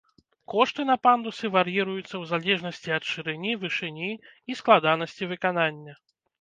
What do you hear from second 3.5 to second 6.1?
вышыні і складанасці выканання.